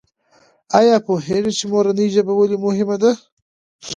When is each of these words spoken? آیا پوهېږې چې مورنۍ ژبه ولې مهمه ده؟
آیا 0.79 0.95
پوهېږې 1.05 1.51
چې 1.57 1.65
مورنۍ 1.71 2.07
ژبه 2.15 2.33
ولې 2.35 2.57
مهمه 2.65 2.95
ده؟ 3.01 3.11